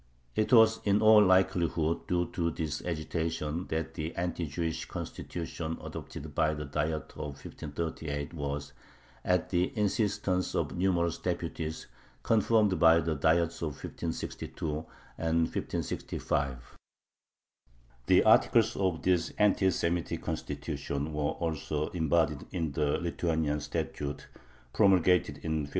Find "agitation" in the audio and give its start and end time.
2.83-3.67